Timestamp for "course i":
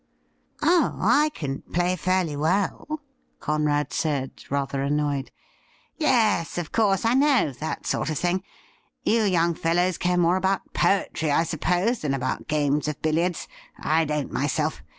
6.71-7.13